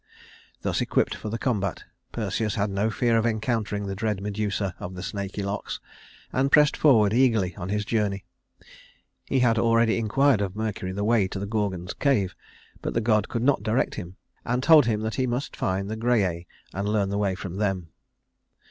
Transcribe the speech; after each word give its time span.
Thus 0.63 0.81
equipped 0.81 1.13
for 1.13 1.29
the 1.29 1.37
combat 1.37 1.83
Perseus 2.11 2.55
had 2.55 2.71
no 2.71 2.89
fear 2.89 3.19
of 3.19 3.25
encountering 3.27 3.85
the 3.85 3.93
dread 3.93 4.19
Medusa 4.19 4.73
of 4.79 4.95
the 4.95 5.03
snaky 5.03 5.43
locks, 5.43 5.79
and 6.33 6.51
pressed 6.51 6.75
forward 6.75 7.13
eagerly 7.13 7.55
on 7.55 7.69
his 7.69 7.85
journey. 7.85 8.25
He 9.25 9.41
had 9.41 9.59
already 9.59 9.99
inquired 9.99 10.41
of 10.41 10.55
Mercury 10.55 10.91
the 10.91 11.03
way 11.03 11.27
to 11.27 11.37
the 11.37 11.45
Gorgon's 11.45 11.93
cave, 11.93 12.33
but 12.81 12.95
the 12.95 12.99
god 13.01 13.29
could 13.29 13.43
not 13.43 13.61
direct 13.61 13.93
him, 13.93 14.15
and 14.43 14.63
told 14.63 14.87
him 14.87 15.01
that 15.01 15.13
he 15.21 15.27
must 15.27 15.55
find 15.55 15.87
the 15.87 15.95
Grææ 15.97 16.47
and 16.73 16.89
learn 16.89 17.09
the 17.09 17.19
way 17.19 17.35
from 17.35 17.57
them. 17.57 17.89